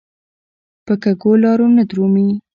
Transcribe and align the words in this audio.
په 0.85 0.93
کږو 1.03 1.31
لارو 1.43 1.67
نه 1.77 1.83
درومي. 1.89 2.27